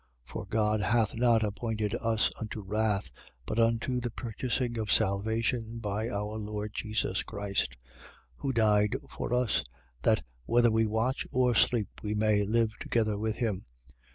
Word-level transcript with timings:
5:9. 0.25 0.31
For 0.31 0.45
God 0.47 0.81
hath 0.81 1.13
not 1.13 1.43
appointed 1.43 1.93
us 2.01 2.31
unto 2.39 2.61
wrath: 2.63 3.11
but 3.45 3.59
unto 3.59 3.99
the 4.01 4.09
purchasing 4.09 4.79
of 4.79 4.91
salvation 4.91 5.77
by 5.77 6.09
our 6.09 6.39
Lord 6.39 6.73
Jesus 6.73 7.21
Christ, 7.21 7.77
5:10. 7.91 7.97
Who 8.37 8.53
died 8.53 8.95
for 9.11 9.31
us: 9.31 9.63
that, 10.01 10.23
whether 10.47 10.71
we 10.71 10.87
watch 10.87 11.27
or 11.31 11.53
sleep, 11.53 12.01
we 12.01 12.15
may 12.15 12.43
live 12.43 12.71
together 12.79 13.15
with 13.19 13.35
him. 13.35 13.63